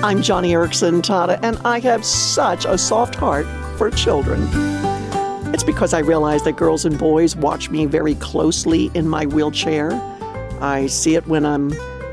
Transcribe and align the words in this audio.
I'm 0.00 0.18
Joni 0.18 0.50
Eareckson 0.50 1.02
Tada, 1.02 1.40
and 1.42 1.58
I 1.64 1.80
have 1.80 2.04
such 2.04 2.64
a 2.64 2.78
soft 2.78 3.16
heart 3.16 3.48
for 3.76 3.90
children. 3.90 4.40
It's 5.52 5.64
because 5.64 5.92
I 5.92 5.98
realize 5.98 6.44
that 6.44 6.52
girls 6.52 6.84
and 6.84 6.96
boys 6.96 7.34
watch 7.34 7.68
me 7.68 7.84
very 7.84 8.14
closely 8.14 8.92
in 8.94 9.08
my 9.08 9.26
wheelchair. 9.26 9.90
I 10.60 10.86
see 10.86 11.16
it 11.16 11.26
when 11.26 11.44
I'm 11.44 11.72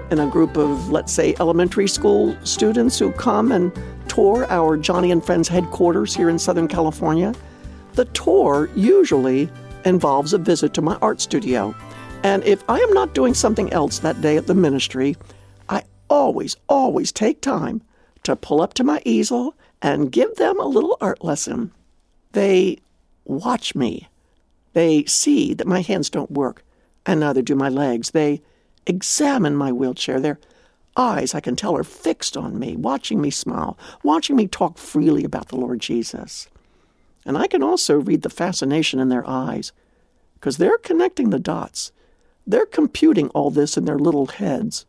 in 0.10 0.18
a 0.18 0.26
group 0.28 0.58
of, 0.58 0.90
let's 0.90 1.14
say, 1.14 1.36
elementary 1.40 1.88
school 1.88 2.36
students 2.44 2.98
who 2.98 3.12
come 3.12 3.52
and 3.52 3.72
tour 4.08 4.48
our 4.50 4.80
Joni 4.80 5.12
and 5.12 5.24
Friends 5.24 5.48
headquarters 5.48 6.16
here 6.16 6.32
in 6.32 6.40
Southern 6.40 6.68
California. 6.68 7.36
The 7.94 8.06
tour 8.06 8.68
usually 8.76 9.48
involves 9.86 10.34
a 10.34 10.40
visit 10.40 10.74
to 10.74 10.82
my 10.82 10.96
art 11.04 11.22
studio. 11.22 11.76
And 12.24 12.44
if 12.46 12.68
I 12.68 12.80
am 12.80 12.94
not 12.94 13.14
doing 13.14 13.36
something 13.36 13.72
else 13.72 14.00
that 14.00 14.22
day 14.22 14.38
at 14.38 14.48
the 14.48 14.56
ministry, 14.56 15.16
always, 16.10 16.56
always 16.68 17.12
take 17.12 17.42
time 17.42 17.82
to 18.24 18.36
pull 18.36 18.62
up 18.62 18.74
to 18.76 18.84
my 18.84 19.02
easel 19.06 19.56
and 19.82 20.12
give 20.12 20.36
them 20.36 20.60
a 20.60 20.66
little 20.66 20.98
art 21.00 21.24
lesson. 21.24 21.72
They 22.32 22.80
watch 23.26 23.76
me. 23.76 24.08
They 24.74 25.06
see 25.06 25.54
that 25.54 25.68
my 25.68 25.82
hands 25.82 26.10
don't 26.10 26.32
work, 26.32 26.64
and 27.06 27.20
neither 27.20 27.42
do 27.42 27.56
my 27.56 27.70
legs. 27.70 28.12
They 28.12 28.42
examine 28.88 29.56
my 29.56 29.72
wheelchair. 29.72 30.20
Their 30.20 30.40
eyes, 30.98 31.34
I 31.34 31.40
can 31.40 31.56
tell, 31.56 31.78
are 31.78 31.84
fixed 31.84 32.36
on 32.36 32.60
me, 32.60 32.76
watching 32.76 33.22
me 33.22 33.30
smile, 33.30 33.78
watching 34.04 34.36
me 34.36 34.48
talk 34.48 34.78
freely 34.78 35.24
about 35.24 35.50
the 35.50 35.56
Lord 35.56 35.80
Jesus. 35.80 36.48
And 37.26 37.38
I 37.38 37.48
can 37.48 37.64
also 37.64 37.96
read 38.00 38.22
the 38.22 38.30
fascination 38.30 39.00
in 39.00 39.10
their 39.10 39.28
eyes, 39.28 39.72
because 40.36 40.58
they're 40.58 40.78
connecting 40.78 41.30
the 41.30 41.40
dots. 41.40 41.92
They're 42.46 42.66
computing 42.66 43.30
all 43.30 43.50
this 43.50 43.78
in 43.78 43.86
their 43.86 43.98
little 43.98 44.28
heads, 44.28 44.86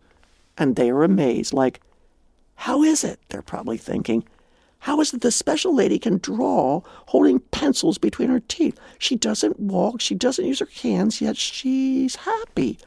and 0.59 0.77
they 0.77 0.91
are 0.91 1.03
amazed, 1.03 1.53
like, 1.53 1.81
how 2.55 2.83
is 2.83 3.05
it, 3.05 3.21
they're 3.29 3.43
probably 3.43 3.77
thinking, 3.77 4.25
how 4.81 5.01
is 5.01 5.13
it 5.13 5.21
the 5.21 5.31
special 5.31 5.75
lady 5.75 5.99
can 5.99 6.19
draw 6.19 6.81
holding 7.07 7.41
pencils 7.41 7.99
between 7.99 8.29
her 8.29 8.41
teeth? 8.41 8.79
She 8.99 9.17
doesn't 9.17 9.59
walk, 9.59 10.01
she 10.01 10.15
doesn't 10.15 10.45
use 10.45 10.61
her 10.61 10.69
hands, 10.83 11.21
yet 11.21 11.37
she's 11.37 12.17
happy. 12.17 12.79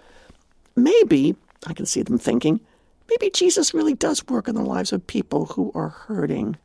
Maybe, 0.76 1.36
I 1.68 1.74
can 1.74 1.86
see 1.86 2.02
them 2.02 2.18
thinking, 2.18 2.60
maybe 3.10 3.30
Jesus 3.32 3.74
really 3.74 3.94
does 3.94 4.26
work 4.28 4.48
in 4.48 4.56
the 4.56 4.62
lives 4.62 4.94
of 4.94 5.06
people 5.08 5.48
who 5.48 5.72
are 5.76 5.90
hurting. 5.90 6.58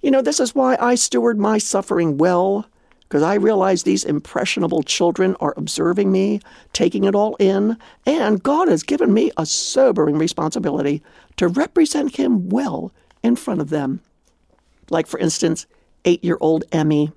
You 0.00 0.10
know, 0.10 0.22
this 0.22 0.38
is 0.38 0.54
why 0.54 0.76
I 0.80 0.94
steward 0.94 1.38
my 1.38 1.58
suffering 1.58 2.18
well, 2.18 2.66
because 3.14 3.22
I 3.22 3.34
realize 3.34 3.84
these 3.84 4.02
impressionable 4.02 4.82
children 4.82 5.36
are 5.38 5.54
observing 5.56 6.10
me, 6.10 6.40
taking 6.72 7.04
it 7.04 7.14
all 7.14 7.36
in, 7.36 7.78
and 8.04 8.42
God 8.42 8.66
has 8.66 8.82
given 8.82 9.14
me 9.14 9.30
a 9.36 9.46
sobering 9.46 10.18
responsibility 10.18 11.00
to 11.36 11.46
represent 11.46 12.16
Him 12.16 12.48
well 12.48 12.90
in 13.22 13.36
front 13.36 13.60
of 13.60 13.70
them. 13.70 14.00
Like, 14.90 15.06
for 15.06 15.20
instance, 15.20 15.66
eight 16.04 16.24
year 16.24 16.38
old 16.40 16.64
Emmy. 16.72 17.12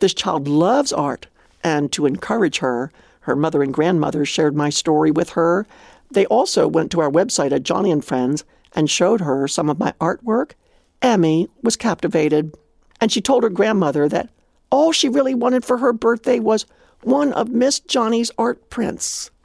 This 0.00 0.14
child 0.14 0.48
loves 0.48 0.92
art, 0.92 1.28
and 1.62 1.92
to 1.92 2.06
encourage 2.06 2.58
her, 2.58 2.90
her 3.20 3.36
mother 3.36 3.62
and 3.62 3.72
grandmother 3.72 4.24
shared 4.24 4.56
my 4.56 4.68
story 4.68 5.12
with 5.12 5.30
her. 5.30 5.64
They 6.10 6.26
also 6.26 6.66
went 6.66 6.90
to 6.90 7.00
our 7.02 7.10
website 7.10 7.52
at 7.52 7.62
Joni 7.62 7.92
and 7.92 8.04
Friends 8.04 8.42
and 8.72 8.90
showed 8.90 9.20
her 9.20 9.46
some 9.46 9.70
of 9.70 9.78
my 9.78 9.92
artwork. 10.00 10.54
Emmy 11.00 11.46
was 11.62 11.76
captivated, 11.76 12.52
and 13.00 13.12
she 13.12 13.20
told 13.20 13.44
her 13.44 13.48
grandmother 13.48 14.08
that 14.08 14.28
all 14.70 14.92
she 14.92 15.08
really 15.08 15.34
wanted 15.34 15.64
for 15.64 15.78
her 15.78 15.92
birthday 15.92 16.38
was 16.38 16.66
one 17.02 17.32
of 17.32 17.48
Miss 17.48 17.80
Joni's 17.80 18.30
art 18.38 18.70
prints. 18.70 19.30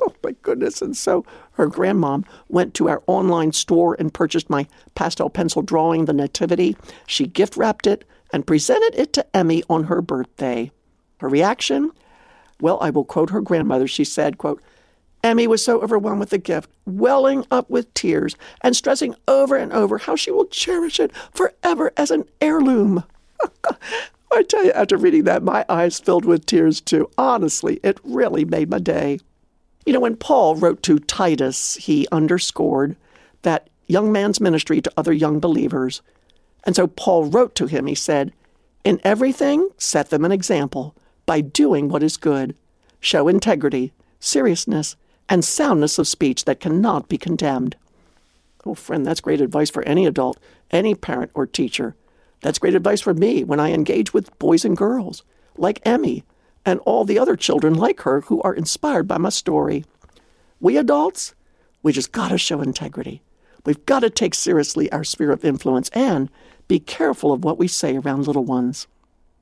Oh, 0.00 0.14
my 0.22 0.34
goodness. 0.42 0.80
And 0.80 0.96
so 0.96 1.26
her 1.52 1.68
grandmom 1.68 2.24
went 2.48 2.72
to 2.74 2.88
our 2.88 3.02
online 3.06 3.52
store 3.52 3.94
and 3.98 4.14
purchased 4.14 4.48
my 4.48 4.66
pastel 4.94 5.28
pencil 5.28 5.60
drawing, 5.60 6.06
The 6.06 6.14
Nativity. 6.14 6.76
She 7.06 7.26
gift 7.26 7.56
wrapped 7.56 7.86
it 7.86 8.04
and 8.32 8.46
presented 8.46 8.98
it 8.98 9.12
to 9.14 9.36
Emmy 9.36 9.62
on 9.68 9.84
her 9.84 10.00
birthday. 10.00 10.70
Her 11.18 11.28
reaction? 11.28 11.90
Well, 12.60 12.78
I 12.80 12.90
will 12.90 13.04
quote 13.04 13.30
her 13.30 13.40
grandmother. 13.42 13.86
She 13.86 14.04
said, 14.04 14.38
quote, 14.38 14.62
Emmy 15.22 15.46
was 15.46 15.64
so 15.64 15.80
overwhelmed 15.80 16.20
with 16.20 16.30
the 16.30 16.38
gift, 16.38 16.70
welling 16.86 17.44
up 17.50 17.68
with 17.68 17.92
tears 17.94 18.36
and 18.62 18.76
stressing 18.76 19.14
over 19.26 19.56
and 19.56 19.72
over 19.72 19.98
how 19.98 20.16
she 20.16 20.30
will 20.30 20.46
cherish 20.46 21.00
it 21.00 21.10
forever 21.34 21.92
as 21.96 22.10
an 22.10 22.24
heirloom. 22.40 23.04
I 24.32 24.42
tell 24.42 24.64
you, 24.64 24.72
after 24.72 24.96
reading 24.96 25.24
that, 25.24 25.42
my 25.42 25.64
eyes 25.68 26.00
filled 26.00 26.24
with 26.24 26.46
tears 26.46 26.80
too. 26.80 27.08
Honestly, 27.16 27.80
it 27.82 28.00
really 28.04 28.44
made 28.44 28.70
my 28.70 28.78
day. 28.78 29.20
You 29.84 29.92
know, 29.92 30.00
when 30.00 30.16
Paul 30.16 30.56
wrote 30.56 30.82
to 30.84 30.98
Titus, 30.98 31.76
he 31.76 32.08
underscored 32.10 32.96
that 33.42 33.68
young 33.86 34.10
man's 34.10 34.40
ministry 34.40 34.80
to 34.80 34.92
other 34.96 35.12
young 35.12 35.38
believers. 35.38 36.02
And 36.64 36.74
so 36.74 36.88
Paul 36.88 37.26
wrote 37.26 37.54
to 37.54 37.66
him, 37.66 37.86
he 37.86 37.94
said, 37.94 38.32
In 38.84 39.00
everything, 39.04 39.70
set 39.78 40.10
them 40.10 40.24
an 40.24 40.32
example 40.32 40.94
by 41.24 41.40
doing 41.40 41.88
what 41.88 42.02
is 42.02 42.16
good. 42.16 42.56
Show 43.00 43.28
integrity, 43.28 43.92
seriousness, 44.18 44.96
and 45.28 45.44
soundness 45.44 45.98
of 45.98 46.08
speech 46.08 46.44
that 46.44 46.60
cannot 46.60 47.08
be 47.08 47.18
condemned. 47.18 47.76
Oh, 48.64 48.74
friend, 48.74 49.06
that's 49.06 49.20
great 49.20 49.40
advice 49.40 49.70
for 49.70 49.84
any 49.84 50.06
adult, 50.06 50.38
any 50.72 50.94
parent 50.94 51.30
or 51.34 51.46
teacher. 51.46 51.94
That's 52.46 52.60
great 52.60 52.76
advice 52.76 53.00
for 53.00 53.12
me 53.12 53.42
when 53.42 53.58
I 53.58 53.72
engage 53.72 54.14
with 54.14 54.38
boys 54.38 54.64
and 54.64 54.76
girls, 54.76 55.24
like 55.56 55.82
Emmy, 55.84 56.22
and 56.64 56.78
all 56.86 57.04
the 57.04 57.18
other 57.18 57.34
children 57.34 57.74
like 57.74 58.02
her 58.02 58.20
who 58.20 58.40
are 58.42 58.54
inspired 58.54 59.08
by 59.08 59.18
my 59.18 59.30
story. 59.30 59.84
We 60.60 60.76
adults, 60.76 61.34
we 61.82 61.92
just 61.92 62.12
got 62.12 62.28
to 62.28 62.38
show 62.38 62.60
integrity. 62.60 63.20
We've 63.64 63.84
got 63.84 63.98
to 63.98 64.10
take 64.10 64.32
seriously 64.32 64.88
our 64.92 65.02
sphere 65.02 65.32
of 65.32 65.44
influence 65.44 65.88
and 65.88 66.30
be 66.68 66.78
careful 66.78 67.32
of 67.32 67.42
what 67.42 67.58
we 67.58 67.66
say 67.66 67.96
around 67.96 68.28
little 68.28 68.44
ones. 68.44 68.86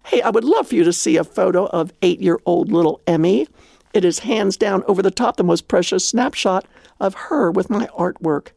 Hey, 0.06 0.22
I 0.22 0.30
would 0.30 0.44
love 0.44 0.68
for 0.68 0.74
you 0.74 0.84
to 0.84 0.92
see 0.94 1.18
a 1.18 1.24
photo 1.24 1.66
of 1.66 1.92
eight 2.00 2.22
year 2.22 2.40
old 2.46 2.72
little 2.72 3.02
Emmy. 3.06 3.46
It 3.92 4.06
is 4.06 4.20
hands 4.20 4.56
down 4.56 4.82
over 4.88 5.02
the 5.02 5.10
top 5.10 5.36
the 5.36 5.44
most 5.44 5.68
precious 5.68 6.08
snapshot 6.08 6.64
of 7.00 7.12
her 7.12 7.50
with 7.50 7.68
my 7.68 7.86
artwork. 7.88 8.52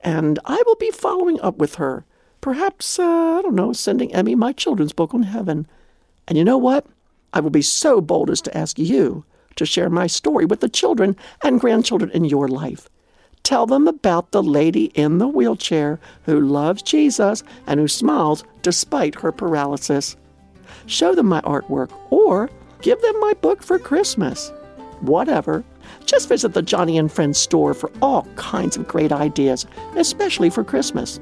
And 0.00 0.40
I 0.44 0.60
will 0.66 0.74
be 0.74 0.90
following 0.90 1.40
up 1.40 1.58
with 1.58 1.76
her. 1.76 2.04
Perhaps, 2.42 2.98
uh, 2.98 3.04
I 3.04 3.42
don't 3.42 3.54
know, 3.54 3.72
sending 3.72 4.12
Emmy 4.12 4.34
my 4.34 4.52
children's 4.52 4.92
book 4.92 5.14
on 5.14 5.22
heaven. 5.22 5.64
And 6.26 6.36
you 6.36 6.44
know 6.44 6.58
what? 6.58 6.84
I 7.32 7.38
will 7.38 7.50
be 7.50 7.62
so 7.62 8.00
bold 8.00 8.30
as 8.30 8.42
to 8.42 8.56
ask 8.56 8.80
you 8.80 9.24
to 9.54 9.64
share 9.64 9.88
my 9.88 10.08
story 10.08 10.44
with 10.44 10.58
the 10.58 10.68
children 10.68 11.16
and 11.42 11.60
grandchildren 11.60 12.10
in 12.10 12.24
your 12.24 12.48
life. 12.48 12.88
Tell 13.44 13.64
them 13.64 13.86
about 13.86 14.32
the 14.32 14.42
lady 14.42 14.86
in 14.86 15.18
the 15.18 15.28
wheelchair 15.28 16.00
who 16.24 16.40
loves 16.40 16.82
Jesus 16.82 17.44
and 17.68 17.78
who 17.78 17.86
smiles 17.86 18.42
despite 18.62 19.14
her 19.14 19.30
paralysis. 19.30 20.16
Show 20.86 21.14
them 21.14 21.26
my 21.26 21.42
artwork 21.42 21.92
or 22.10 22.50
give 22.80 23.00
them 23.02 23.20
my 23.20 23.34
book 23.34 23.62
for 23.62 23.78
Christmas. 23.78 24.52
Whatever. 25.00 25.62
Just 26.06 26.28
visit 26.28 26.54
the 26.54 26.62
Joni 26.62 26.98
and 26.98 27.10
Friends 27.10 27.38
store 27.38 27.72
for 27.72 27.92
all 28.02 28.26
kinds 28.34 28.76
of 28.76 28.88
great 28.88 29.12
ideas, 29.12 29.64
especially 29.94 30.50
for 30.50 30.64
Christmas. 30.64 31.20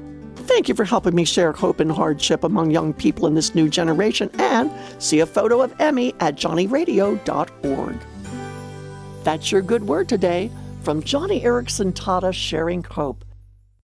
Thank 0.51 0.67
you 0.67 0.75
for 0.75 0.83
helping 0.83 1.15
me 1.15 1.23
share 1.23 1.53
hope 1.53 1.79
and 1.79 1.89
hardship 1.89 2.43
among 2.43 2.71
young 2.71 2.91
people 2.93 3.25
in 3.25 3.35
this 3.35 3.55
new 3.55 3.69
generation 3.69 4.29
and 4.33 4.69
see 5.01 5.21
a 5.21 5.25
photo 5.25 5.61
of 5.61 5.73
Emmy 5.79 6.13
at 6.19 6.35
joniradio.org. 6.35 7.95
That's 9.23 9.49
your 9.49 9.61
good 9.61 9.87
word 9.87 10.09
today 10.09 10.51
from 10.83 11.01
Joni 11.03 11.41
Eareckson 11.41 11.93
Tada 11.93 12.33
Sharing 12.33 12.83
Hope. 12.83 13.23